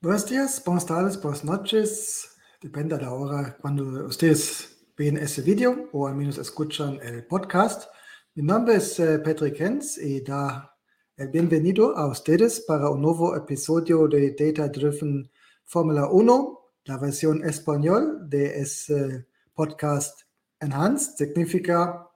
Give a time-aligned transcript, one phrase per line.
[0.00, 2.36] Buenos días, buenas tardes, buenas noches.
[2.60, 7.90] Depende de la hora cuando ustedes ven ese video o al menos escuchan el podcast.
[8.36, 10.72] Mi nombre es uh, Patrick Hens y da
[11.16, 15.28] el bienvenido a ustedes para un nuevo episodio de Data Driven
[15.64, 20.20] Fórmula 1, la versión español de ese podcast
[20.60, 21.16] Enhanced.
[21.16, 22.08] Significa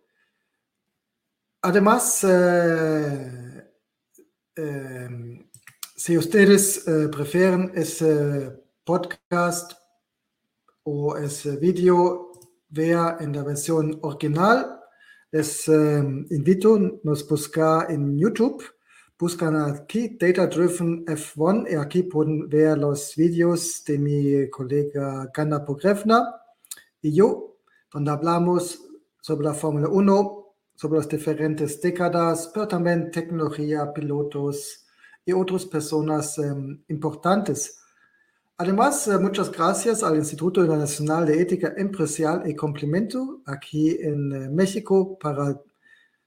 [1.62, 3.64] Además, eh,
[4.56, 5.46] eh,
[5.94, 9.74] si ustedes eh, prefieren ese podcast
[10.82, 12.32] o ese video,
[12.70, 14.80] vea en la versión original
[15.34, 18.62] les um, invito nos buscar en YouTube.
[19.18, 25.64] Buscan aquí Data Driven F1 y aquí pueden ver los vídeos de mi colega Gana
[25.64, 26.36] Pogrevna
[27.02, 27.56] y yo,
[27.92, 28.80] donde hablamos
[29.20, 34.86] sobre la Fórmula 1, sobre las diferentes décadas, pero también tecnología, pilotos
[35.26, 37.80] y otras personas um, importantes.
[38.56, 44.48] Además, eh, muchas gracias al Instituto Internacional de Ética Empresarial y Complemento aquí en eh,
[44.48, 45.60] México para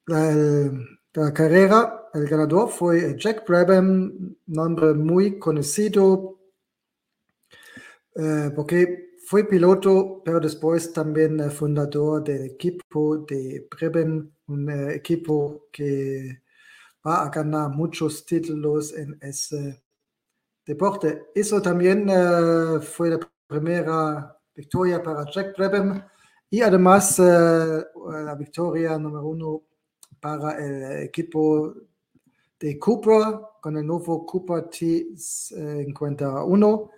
[0.07, 6.41] la, carrera, el ganador fue Jack Brabham, nombre muy conocido
[8.15, 15.67] eh, porque fue piloto, pero después también fundador del equipo de Brabham, un eh, equipo
[15.71, 16.41] que
[17.07, 19.83] va a ganar muchos títulos en ese
[20.65, 21.27] deporte.
[21.35, 26.03] Eso también uh, fue la primera victoria para Jack Brabham
[26.53, 29.63] y además eh, la victoria número uno
[30.21, 31.73] para el equipo
[32.61, 36.91] de Cooper con el nuevo Cooper T51.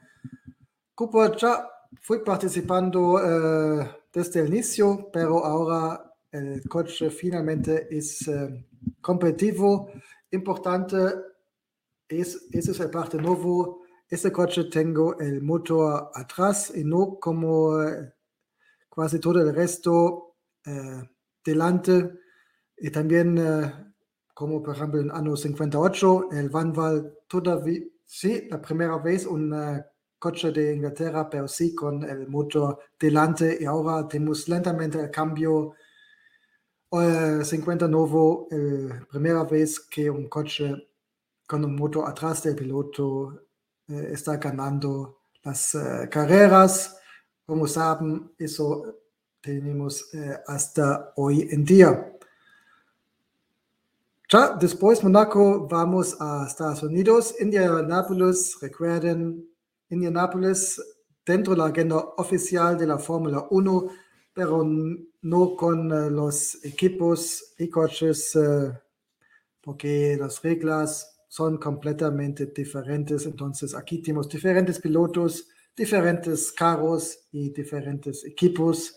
[0.93, 1.71] Cooper ya
[2.01, 8.67] fue participando eh, desde el inicio, pero ahora el coche finalmente es eh,
[9.01, 9.89] competitivo.
[10.33, 10.97] Importante,
[12.09, 13.77] es, esa es la parte nueva.
[14.11, 17.79] Este coche tengo el motor atrás y no como
[18.95, 21.03] quasi todo el resto eh,
[21.45, 22.11] delante.
[22.77, 23.73] Y también, eh,
[24.33, 29.83] como por ejemplo en año 58, el Vanval todavía, sí, la primera vez un uh,
[30.19, 33.59] coche de Inglaterra, pero sí con el motor delante.
[33.61, 35.75] Y ahora tenemos lentamente el cambio.
[36.91, 38.47] Uh, 59,
[39.01, 40.73] la primera vez que un coche
[41.49, 43.49] con un motor atrás del piloto
[43.89, 45.77] eh, está ganando las
[46.11, 46.97] carreras.
[47.47, 49.01] Como saben, eso
[49.41, 52.11] tenemos eh, hasta hoy en día.
[54.31, 59.47] Ya después Monaco vamos a Estados Unidos, Indianapolis, recuerden,
[59.91, 60.81] Indianapolis
[61.27, 63.91] dentro de la agenda oficial de la Fórmula 1,
[64.33, 68.39] pero no con los equipos y coches,
[69.61, 73.27] porque las reglas son completamente diferentes.
[73.27, 78.97] Entonces aquí tenemos diferentes pilotos, diferentes carros y diferentes equipos.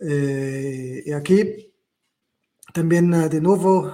[0.00, 1.72] y aquí
[2.72, 3.92] también de nuevo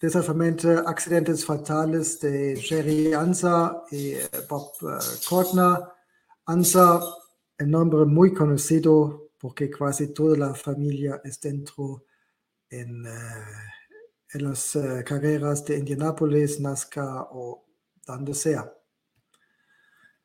[0.00, 4.14] desafortunadamente accidentes fatales de Jerry Anza y
[4.48, 4.72] Bob
[5.28, 5.78] Kortner.
[6.46, 7.00] Anza,
[7.56, 12.04] el nombre muy conocido porque casi toda la familia es dentro
[12.68, 13.04] en,
[14.34, 17.64] las carreras de Indianápolis, NASCAR o
[18.06, 18.72] donde sea.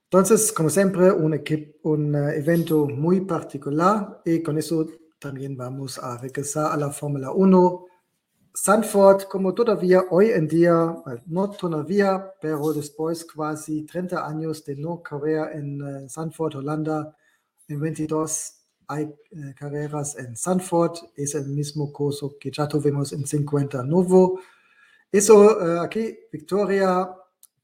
[0.10, 4.88] Entonces, como siempre, un, equipo, un evento muy particular y con eso
[5.20, 7.86] también vamos a regresar a la Fórmula 1
[8.60, 10.96] Sanford, como todavía hoy en día,
[11.28, 17.16] no todavía, pero después casi 30 años de no carrera en uh, Sanford, Holanda,
[17.68, 18.54] en 22
[18.88, 24.40] hay uh, carreras en Sanford, es el mismo curso que ya tuvimos en 50 nuevo.
[25.12, 27.08] Eso aquí, victoria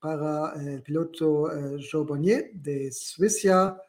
[0.04, 3.82] para el piloto Joe Bonnier de Suiza,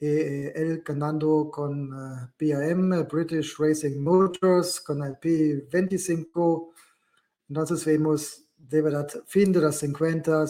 [0.00, 6.70] eh, él ganando con BAM, British Racing Motors, con el P25.
[7.48, 10.42] Entonces vemos de verdad fin de los 50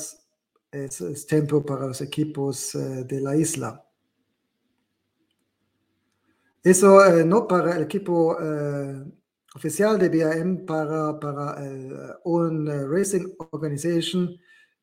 [0.73, 3.85] es, es tiempo para los equipos de la isla.
[6.63, 8.39] Eso uh, no para el equipo
[9.55, 11.95] oficial de BAM, para, para el
[12.25, 14.41] Own Racing Organization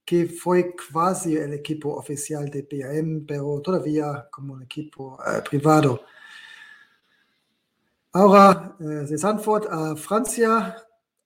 [0.07, 5.99] que fue casi el equipo oficial de BAM, pero todavía como un equipo uh, privado.
[8.13, 10.77] Ahora uh, de Sanford a Francia,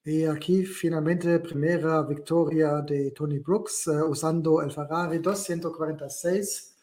[0.03, 6.75] y aquí finalmente primera victoria de Tony Brooks uh, usando el Ferrari 246,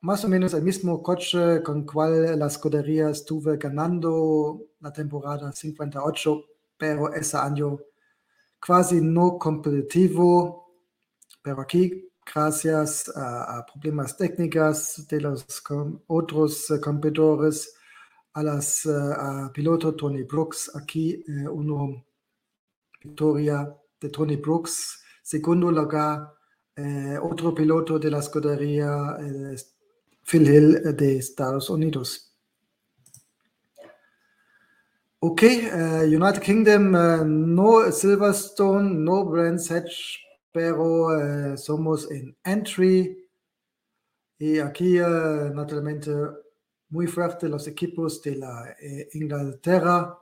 [0.00, 6.44] más o menos el mismo coche con cual la escudería estuve ganando la temporada 58,
[6.76, 7.78] pero ese año
[8.60, 10.74] quasi no competitivo,
[11.42, 15.46] pero aquí, gracias a, problemas técnicos de los
[16.06, 17.74] otros uh, competidores,
[18.34, 22.02] a las uh, piloto Tony Brooks, aquí uh, una
[23.02, 26.34] victoria de Tony Brooks, segundo lugar,
[27.22, 29.16] otro piloto de la escudería
[30.22, 32.27] Phil Hill de Estados Unidos.
[35.20, 40.16] Ok, uh, United Kingdom, uh, no Silverstone, no Brands Hatch,
[40.52, 43.28] pero uh, somos en Entry.
[44.38, 46.12] Y aquí, naturalmente,
[46.90, 48.76] muy fuerte los equipos de la
[49.14, 50.16] Inglaterra.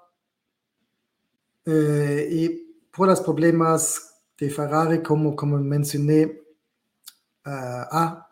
[1.67, 2.49] y
[2.91, 6.41] por los problemas de Ferrari, como, como mencioné,
[7.45, 8.27] A,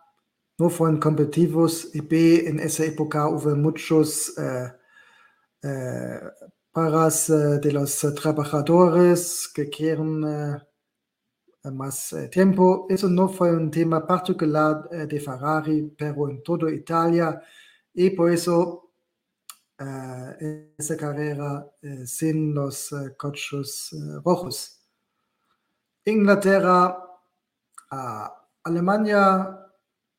[0.57, 4.33] no fueron competitivos y B, en esa época hubo muchos
[6.75, 10.21] paras de los trabajadores que quieren
[11.73, 12.87] más tiempo.
[12.91, 17.41] Eso no fue un tema particular de Ferrari, pero en toda Italia.
[17.95, 18.91] Y por eso
[20.77, 21.65] esa carrera
[22.05, 24.81] sin los coches rojos.
[26.05, 26.99] Inglaterra,
[28.65, 29.61] Alemania,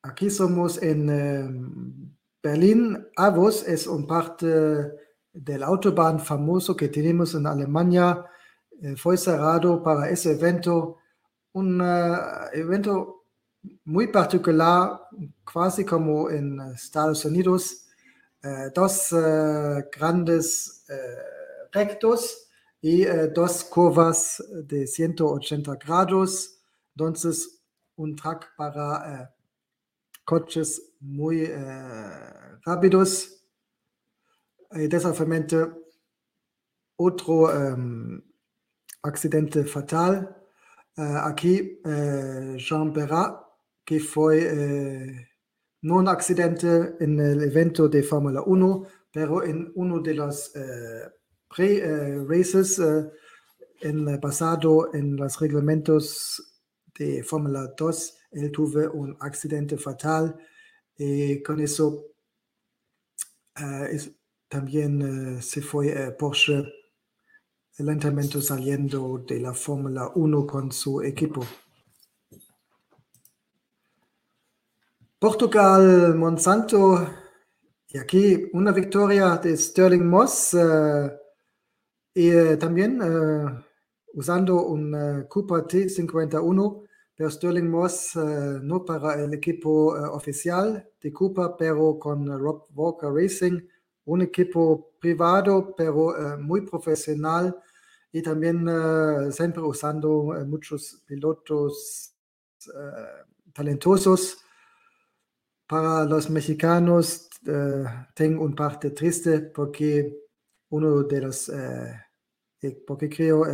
[0.03, 3.07] aquí somos en Berlín.
[3.17, 5.04] Avos es un parte
[5.35, 8.25] del autobahn famoso que tenemos en Alemania
[8.81, 10.97] eh, fue cerrado para ese evento,
[11.53, 13.25] un uh, evento
[13.83, 15.01] muy particular,
[15.45, 17.85] casi como en Estados Unidos,
[18.43, 20.85] uh, dos uh, grandes
[21.71, 22.47] rectos
[22.81, 26.59] y dos curvas de 180 grados,
[26.95, 27.61] entonces
[27.95, 29.33] un track para
[30.23, 31.49] coches muy
[32.63, 33.44] rápidos
[34.71, 35.85] desafortunadamente
[36.97, 38.21] otro um,
[39.03, 40.35] accidente fatal.
[40.97, 43.41] Uh, aquí uh, Jean Berat,
[43.85, 45.27] que fue
[45.81, 50.51] no un accidente en el evento de Fórmula 1, pero en uno de los
[51.47, 52.79] pre-races
[53.81, 56.63] en el pasado en los reglamentos
[56.97, 60.35] de Fórmula 2, él tuvo un accidente fatal
[60.97, 62.05] y con eso
[63.91, 64.14] es,
[64.47, 66.63] también uh, se fue uh, Porsche
[67.79, 71.45] lentamente saliendo de la Fórmula 1 con su equipo.
[75.19, 77.09] Portugal, Monsanto,
[77.89, 81.09] y aquí una victoria de Sterling Moss uh,
[82.13, 83.01] y también
[84.13, 86.83] usando un Cooper T51,
[87.13, 93.59] pero Sterling Moss no para el equipo oficial de Cooper, pero con Rob Walker Racing
[94.05, 97.55] un equipo privado, pero muy profesional
[98.11, 98.67] y también
[99.31, 102.15] siempre usando muchos pilotos
[103.53, 104.37] talentosos.
[105.67, 107.29] Para los mexicanos
[108.13, 110.15] tengo un parte triste porque
[110.69, 111.51] uno de los,
[112.85, 113.45] porque creo,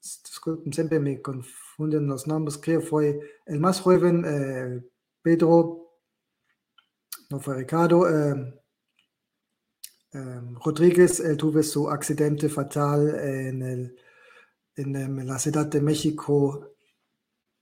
[0.00, 4.90] disculpen, siempre me confunden los nombres, creo fue el más joven,
[5.22, 5.98] Pedro,
[7.30, 8.04] no fue Ricardo,
[10.12, 13.96] Rodríguez, él tuvo su accidente fatal en, el,
[14.76, 16.72] en la Ciudad de México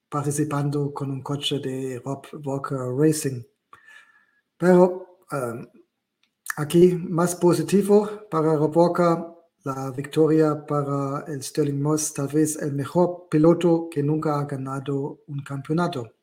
[0.09, 3.42] participando con un coche de Rob Walker Racing.
[4.57, 5.19] Pero
[6.57, 9.16] aquí más positivo para Rob Walker,
[9.62, 15.21] la victoria para el Sterling Moss, tal vez el mejor piloto que nunca ha ganado
[15.28, 16.14] un campeonato.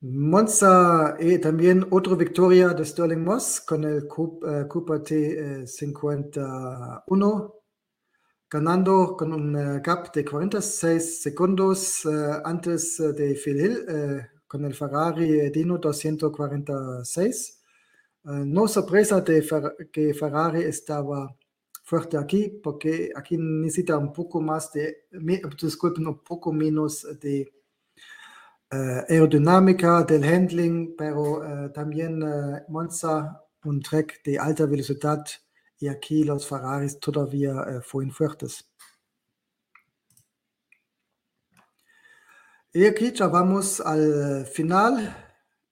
[0.00, 7.54] Monza y también otra victoria de Sterling Moss con el Cooper T51,
[8.48, 12.06] ganando con un gap de 46 segundos
[12.44, 13.84] antes de Phil Hill
[14.46, 17.60] con el Ferrari Dino 246.
[18.22, 19.44] no sorpresa de
[19.90, 21.36] que Ferrari estaba
[21.82, 25.08] fuerte aquí, porque aquí necesita un poco más de,
[25.60, 27.52] disculpen, un poco menos de
[28.70, 32.22] aerodinámica del handling, pero también
[32.68, 35.24] Monza un track de alta velocidad
[35.78, 38.70] y aquí los Ferraris todavía fueron fuertes.
[42.72, 45.24] Y aquí ya vamos al final.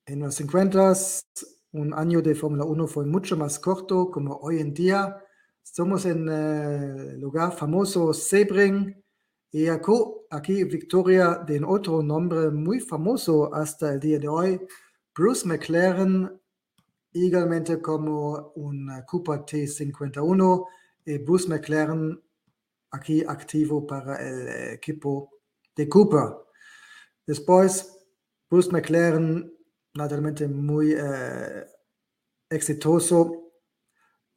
[0.07, 0.95] En los 50
[1.73, 5.23] un año de Fórmula 1 fue mucho más corto como hoy en día.
[5.63, 9.05] Estamos en el lugar famoso Sebring
[9.57, 14.61] y aquí, victoria de otro nombre muy famoso hasta el día de hoy,
[15.15, 16.31] Bruce McLaren,
[17.15, 20.67] igualmente como un Cooper T51
[21.07, 22.23] y Bruce McLaren
[22.91, 25.31] aquí activo para el equipo
[25.75, 26.35] de Cooper.
[27.27, 27.97] Después,
[28.51, 29.57] Bruce McLaren,
[29.95, 31.65] naturalmente muy eh,
[32.51, 33.53] exitoso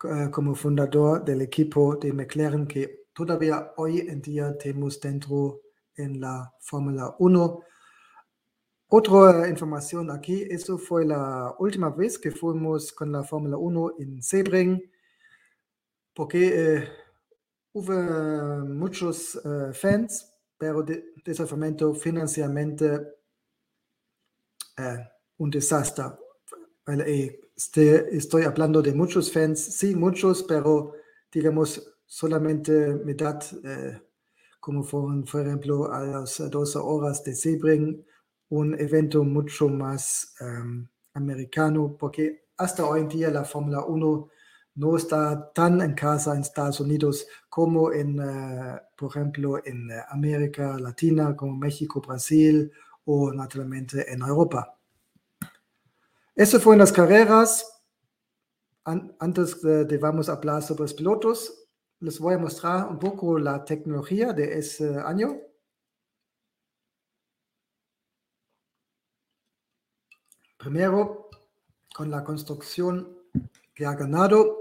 [0.02, 5.62] eh, como fundador del equipo de McLaren que todavía hoy en día tenemos dentro
[5.96, 7.60] en la Fórmula 1.
[8.88, 14.24] Otra información aquí, eso fue la última vez que fuimos con la Fórmula 1 en
[14.24, 14.82] Sebring,
[16.14, 16.88] porque eh,
[17.74, 22.86] hubo muchos eh, fans pero de, desafortunadamente financieramente
[24.78, 26.06] eh, un desastre.
[27.56, 30.94] Este, estoy hablando de muchos fans, sí, muchos, pero
[31.32, 34.02] digamos solamente mitad, eh,
[34.60, 38.04] como fueron, por ejemplo, a las 12 horas de Sebring,
[38.50, 44.28] un evento mucho más um, americano, porque hasta hoy en día la Fórmula 1
[44.76, 50.80] no está tan en casa en Estados Unidos como en, uh, por ejemplo, en América
[50.80, 52.72] Latina, como México, Brasil
[53.06, 54.76] o naturalmente en Europa.
[56.36, 57.84] Eso fue en las carreras.
[58.86, 61.59] An antes de, de, vamos a hablar sobre los pilotos,
[62.02, 65.38] les voy a mostrar un poco la tecnología de ese año.
[70.58, 71.30] Primero,
[71.94, 73.18] con la construcción
[73.74, 74.60] que ha ganado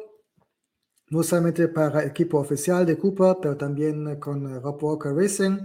[1.11, 5.59] no solamente para el equipo oficial de Cooper, pero también con Rob Walker Racing.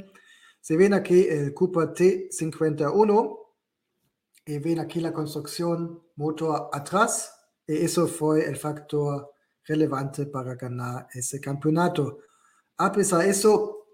[0.61, 3.39] Se ven aquí el Cooper T51
[4.45, 7.37] y ven aquí la construcción motor atrás
[7.67, 9.32] y eso fue el factor
[9.65, 12.19] relevante para ganar ese campeonato.
[12.77, 13.87] A pesar de eso,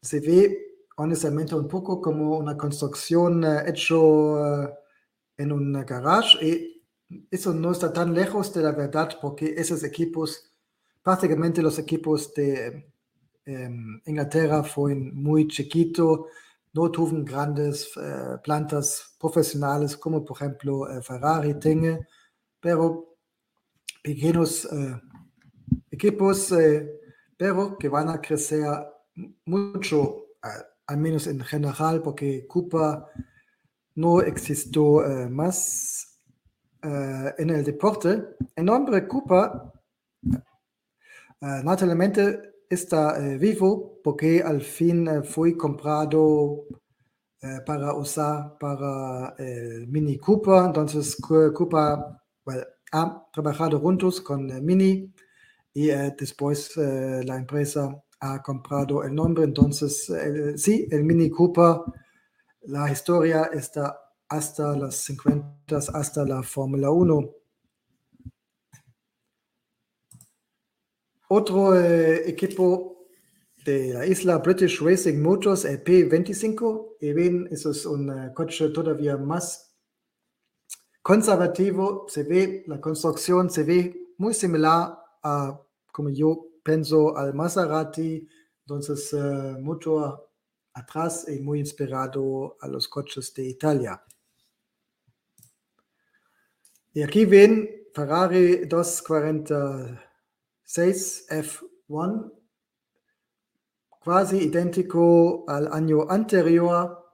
[0.00, 4.68] se ve honestamente un poco como una construcción uh, hecho uh,
[5.36, 6.80] en un garage y
[7.30, 10.50] eso no está tan lejos de la verdad porque esos equipos
[11.02, 12.92] prácticamente los equipos de
[13.46, 13.70] eh,
[14.06, 16.20] Inglaterra fueron muy chiquitos,
[16.72, 22.06] no tuvieron grandes eh, plantas profesionales como por ejemplo eh, Ferrari tiene,
[22.60, 23.09] pero
[24.02, 25.00] pequeños eh,
[25.90, 27.00] equipos, eh,
[27.36, 28.64] pero que van a crecer
[29.44, 30.26] mucho,
[30.86, 33.04] al menos en general, porque Cooper
[33.94, 36.18] no existió más
[36.82, 38.36] en el deporte.
[38.56, 39.06] El nombre
[41.42, 46.66] Uh, naturalmente está vivo porque al fin fue comprado
[47.64, 50.66] para usar para el Mini Cooper.
[50.66, 51.96] Entonces Cooper
[52.44, 55.12] well, ha trabajado juntos con Mini
[55.72, 59.44] y después la empresa ha comprado el nombre.
[59.44, 60.12] Entonces
[60.56, 61.76] sí, el Mini Cooper,
[62.62, 67.30] la historia está hasta los 50, hasta la Fórmula 1.
[71.32, 73.06] Otro eh, equipo
[73.64, 79.16] de la isla British Racing Motors, el P25, y ven, eso es un coche todavía
[79.16, 79.69] más
[81.02, 85.60] conservativo, se ve, la construcción se ve muy similar a,
[85.92, 88.28] como yo pienso, al Maserati,
[88.66, 90.28] entonces uh, mucho
[90.72, 94.02] atrás y muy inspirado a los coches de Italia.
[96.92, 102.32] Y aquí ven Ferrari 246 F1,
[103.88, 107.09] quasi idéntico al año anterior.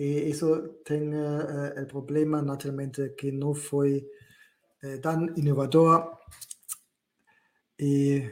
[0.00, 4.08] Y eso tiene uh, el problema, naturalmente, que no fue
[4.82, 6.16] uh, tan innovador.
[7.76, 8.22] Y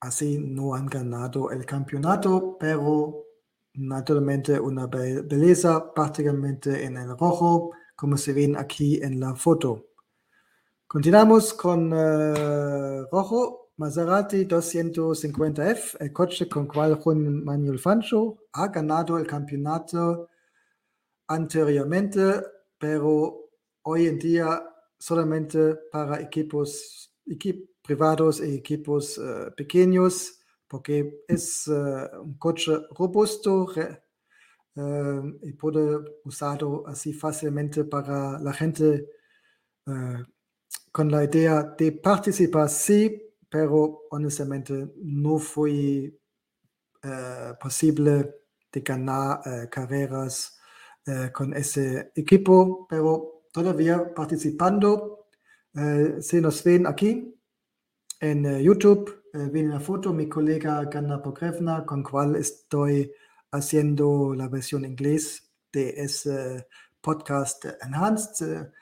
[0.00, 3.26] así no han ganado el campeonato, pero
[3.74, 9.90] naturalmente una belleza, prácticamente en el rojo, como se ven aquí en la foto.
[10.88, 19.28] Continuamos con rojo, Maserati 250F, el coche con cual Juan Manuel Fancho ha ganado el
[19.28, 20.28] campeonato
[21.28, 22.42] anteriormente,
[22.78, 23.50] pero
[23.82, 24.64] hoy en día
[24.98, 33.66] solamente para equipos, equipos privados y equipos uh, pequeños, porque es uh, un coche robusto
[33.74, 34.02] re,
[35.42, 39.08] y puede usado así fácilmente para la gente
[40.92, 46.16] con la idea de participar, sí, pero honestamente no fue
[47.58, 48.36] posible
[48.70, 50.57] de ganar carreras
[51.08, 55.26] uh, con ese equipo, pero todavía participando.
[56.20, 57.34] se nos ven aquí
[58.20, 63.12] en YouTube, ven la foto mi colega Gana Pogrevna, con cual estoy
[63.52, 66.66] haciendo la versión inglés de ese
[67.00, 68.72] podcast Enhanced.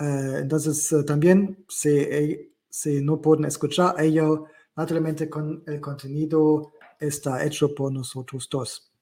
[0.00, 6.72] Uh, entonces, uh, también si, eh, si, no pueden escuchar ello, naturalmente con el contenido
[6.98, 8.93] está hecho por nosotros dos.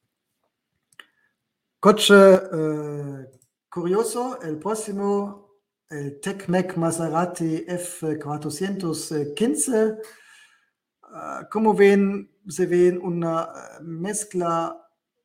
[1.83, 3.27] Coche uh,
[3.69, 5.59] curioso, el próximo,
[5.91, 9.99] el TechMac Maserati F415.
[11.51, 13.49] como ven, se ven una
[13.81, 14.81] mezcla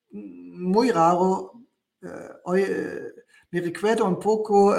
[0.09, 1.61] muy raro.
[2.45, 2.65] hoy
[3.51, 4.75] me recuerdo un poco,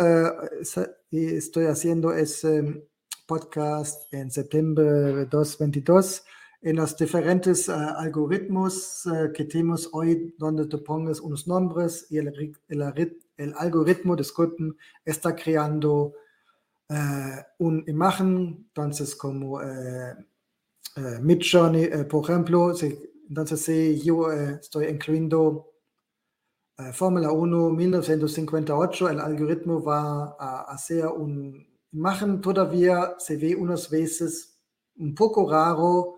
[1.13, 2.89] estoy haciendo ese
[3.25, 6.25] podcast en septiembre de 2022
[6.61, 12.19] en los diferentes uh, algoritmos uh, que tenemos hoy, donde tú pongas unos nombres y
[12.19, 12.33] el,
[13.57, 16.15] algoritmo, disculpen, está creando
[17.59, 19.61] una imagen, entonces como
[21.21, 22.73] Midjourney, por ejemplo,
[23.29, 25.69] entonces si yo estoy incluyendo
[26.79, 31.59] eh, Fórmula 1 1958, el algoritmo va a hacer una
[31.93, 34.61] imagen, todavía se ve unas veces
[34.97, 36.18] un poco raro,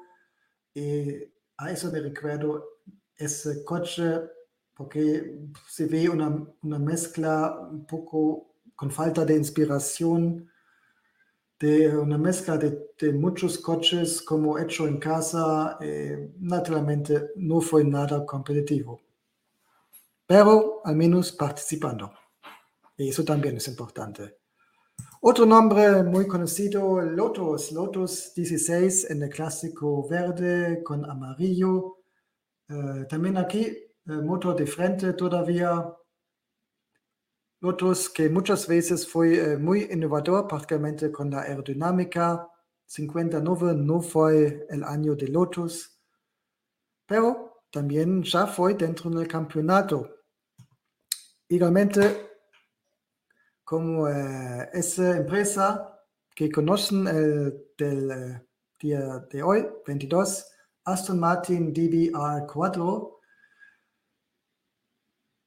[0.74, 1.24] y
[1.56, 2.80] a eso me recuerdo
[3.16, 4.20] ese coche,
[4.74, 10.50] porque se ve una, una mezcla un poco con falta de inspiración,
[11.58, 17.84] de una mezcla de, de muchos coches como hecho en casa, eh, naturalmente no fue
[17.84, 19.02] nada competitivo
[20.30, 22.14] pero al menos participando.
[22.96, 24.36] Y eso también es importante.
[25.22, 31.98] Otro nombre muy conocido, Lotus, Lotus 16 en el clásico verde con amarillo.
[32.70, 35.94] Uh, también aquí, uh, motor de frente todavía.
[37.60, 42.48] Lotus que muchas veces fue uh, muy innovador, prácticamente con la aerodinámica.
[42.86, 46.00] 59 no fue el año de Lotus,
[47.04, 50.20] pero también ya fue dentro del campeonato
[51.50, 52.29] igualmente
[53.70, 55.96] como eh, esa empresa
[56.34, 58.46] que conocen el del eh,
[58.80, 60.44] día de hoy, 22,
[60.86, 63.12] Aston Martin DBR4.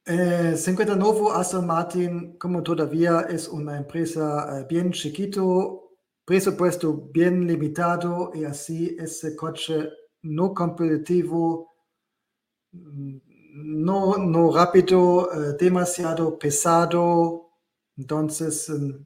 [0.06, 5.90] Eh, 59 Aston Martin, como todavía es una empresa eh, bien chiquito,
[6.24, 9.90] presupuesto bien limitado y así ese coche
[10.22, 11.74] no competitivo
[12.72, 13.18] mm,
[13.54, 17.43] no, no rápido, eh, demasiado pesado.
[17.96, 18.98] Entonces, eh,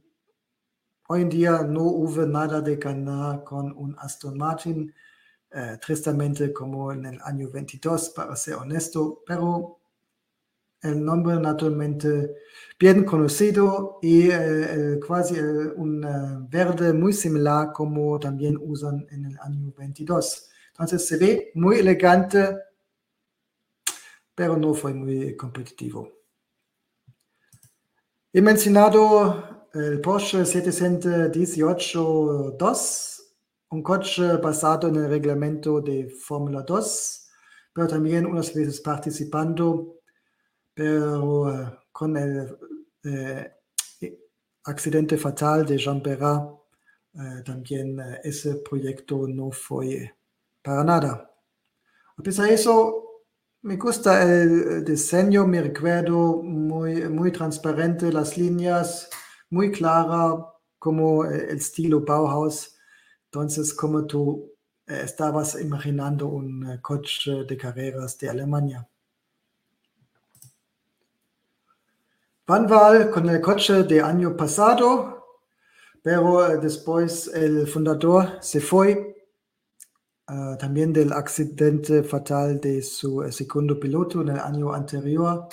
[1.09, 4.95] hoy en día no hubo nada de ganar con un Aston Martin,
[5.51, 9.79] eh, tristemente como en el año 22, para ser honesto, pero
[10.83, 12.35] el nombre naturalmente
[12.79, 19.27] bien conocido y eh, casi eh, un uh, verde muy similar como también usan en
[19.27, 20.51] el año 22.
[20.73, 22.57] Entonces se ve muy elegante
[24.35, 26.18] pero no fue muy competitivo.
[28.31, 33.21] He mencionado el Porsche 718-2,
[33.71, 37.27] un coche basado en el reglamento de Fórmula 2,
[37.73, 40.01] pero también unas veces participando,
[40.75, 42.55] pero uh, con el
[43.05, 43.51] eh,
[44.65, 46.51] accidente fatal de Jean Perrat,
[47.15, 50.19] eh, también eh, ese proyecto no fue
[50.61, 51.35] para nada.
[52.15, 53.08] A pesar de eso,
[53.69, 59.11] me gusta el diseño, me recuerdo muy, muy transparente las líneas,
[59.51, 60.39] muy clara
[60.79, 62.79] como el estilo Bauhaus.
[63.27, 64.55] Entonces, como tú
[64.87, 68.89] estabas imaginando un coche de carreras de Alemania.
[72.47, 75.27] Vanval con el coche de año pasado,
[76.03, 79.18] pero después el fundador se fue
[80.29, 85.49] uh, también del accidente fatal de su segundo piloto en el año anterior.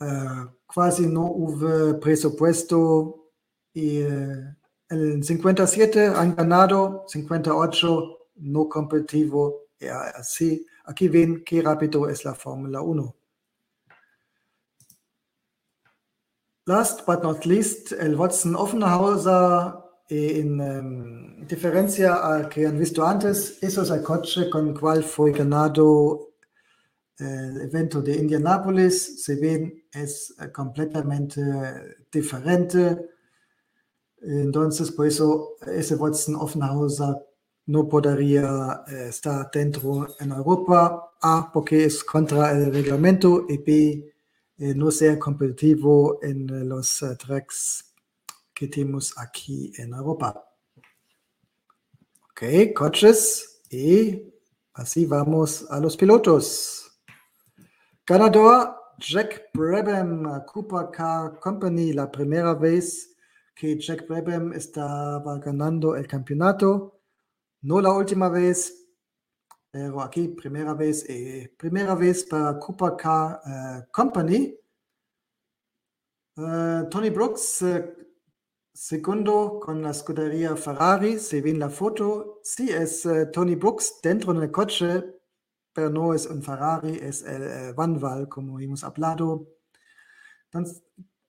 [0.00, 3.30] Uh, casi no hubo presupuesto
[3.72, 4.54] y uh,
[4.88, 9.68] el 57 han ganado, 58 no competitivo.
[10.14, 13.14] así, aquí ven qué rápido es la Fórmula 1.
[16.66, 23.62] Last but not least, el Watson Offenhauser, en um, diferencia al que han visto antes,
[23.62, 26.34] eso es el coche con el cual fue ganado
[27.18, 29.22] el evento de Indianapolis.
[29.22, 31.40] Se ven, es completamente
[32.12, 33.10] diferente.
[34.20, 37.16] Entonces, por eso, ese Watson Offenhauser
[37.66, 41.12] no podría estar dentro en Europa.
[41.26, 44.12] A, porque es contra el reglamento y B,
[44.58, 47.93] eh, no sea competitivo en eh, los tracks
[48.54, 50.48] que tenemos aquí en Europa.
[52.30, 54.32] Ok, coches y
[54.74, 57.00] así vamos a los pilotos.
[58.06, 63.16] Ganador Jack Brabham, Cooper Car Company, la primera vez
[63.54, 67.00] que Jack Brabham estaba ganando el campeonato,
[67.62, 68.84] no la última vez,
[69.70, 74.56] pero aquí primera vez, eh, primera vez para Cooper Car uh, Company.
[76.36, 78.03] Uh, Tony Brooks, uh,
[78.74, 82.40] segundo con la escudería Ferrari, se ve en la foto.
[82.42, 85.04] Sí, es Tony Brooks dentro del coche,
[85.72, 89.46] pero no es un Ferrari, es el Van Val, como hemos hablado.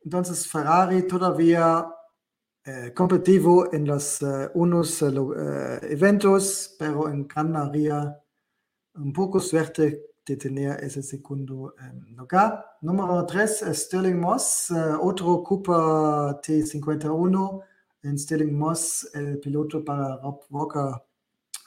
[0.03, 1.87] Entonces, Ferrari todavía
[2.95, 4.19] competitivo en los
[4.55, 8.19] unos eventos, pero en Gran María
[8.95, 12.77] un poco suerte de tener ese segundo um, lugar.
[12.81, 17.61] Número 3, Sterling Moss, uh, otro Cooper T51
[18.03, 21.01] en Sterling Moss, el piloto para Rob Walker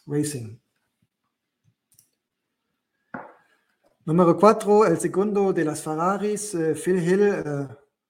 [0.07, 0.59] Racing.
[4.05, 7.69] Número 4, el segundo de las Ferraris, uh, Phil Hill,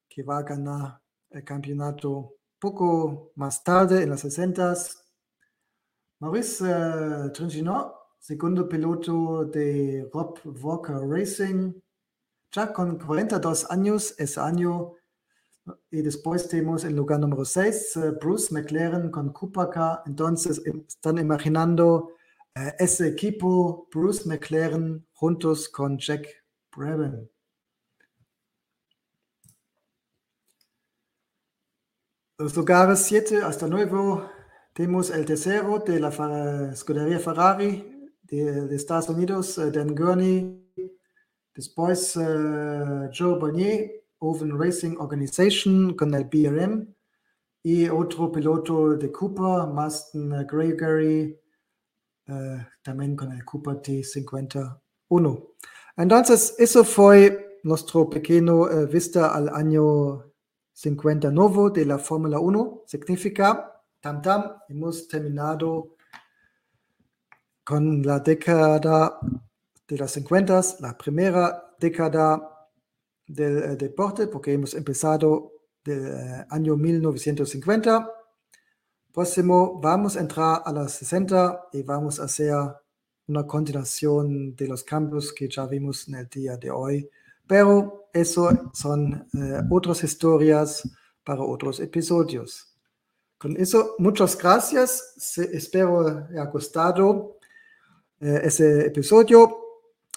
[0.09, 4.75] que va a ganar el campeonato poco más tarde en las 60.
[6.21, 6.65] Maurice
[7.35, 11.75] Tringinot, segundo piloto de Rob Walker Racing,
[12.53, 14.95] ya con 42 años ese año.
[15.91, 19.33] Y después tenemos en lugar número 6 uh, Bruce McLaren con
[19.73, 20.03] Car.
[20.07, 22.15] Entonces están imaginando
[22.57, 26.27] uh, ese equipo, Bruce McLaren, juntos con Jack
[26.75, 27.29] Brabham.
[32.39, 34.31] Los lugares 7 hasta 9
[34.73, 37.98] tenemos el tercero de la escudería Ferrari,
[38.29, 40.63] de, Estados Unidos, uh, Dan Gurney,
[41.55, 46.95] después uh, Joe Bonnier, Oven Racing Organization con el BRM
[47.63, 51.39] y otro piloto de Cooper, Maston Gregory,
[52.29, 55.49] uh, también con el Cooper T51.
[55.97, 60.33] Entonces, eso fue nuestro pequeño vista al año
[60.73, 62.85] 50 nuevo de la Fórmula 1.
[62.87, 65.97] Significa, tam tam, hemos terminado
[67.69, 69.21] con la década
[69.87, 72.67] de los 50, la primera década
[73.27, 75.53] del eh, deporte, porque hemos empezado
[75.85, 78.11] del eh, año 1950.
[79.13, 82.55] Próximo vamos a entrar a los 60 y vamos a hacer
[83.27, 87.11] una continuación de los cambios que ya vimos en el día de hoy.
[87.47, 90.89] Pero eso son eh, otras historias
[91.23, 92.75] para otros episodios.
[93.37, 95.37] Con eso, muchas gracias.
[95.37, 97.38] espero que haya gustado
[98.21, 99.59] eh, ese episodio.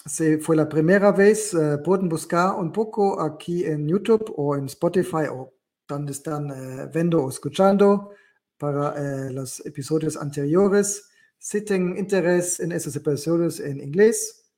[0.05, 4.65] Se fue la primera vez, eh, pueden buscar un poco aquí en YouTube o en
[4.65, 5.53] Spotify o
[5.87, 8.11] donde están eh, viendo o escuchando
[8.57, 11.09] para los episodios anteriores.
[11.37, 14.51] Si tienen interés en esos episodios en inglés,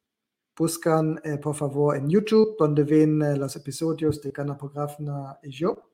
[0.58, 5.90] buscan por favor en YouTube, donde ven los episodios de Gana Grafna y yo.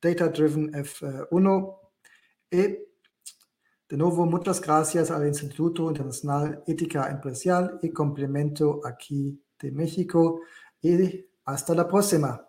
[0.00, 1.76] Data Driven F1
[2.52, 2.87] e
[3.88, 10.42] de nuevo, muchas gracias al Instituto Internacional Ética Empresarial y Complemento aquí de México
[10.82, 12.47] y hasta la próxima.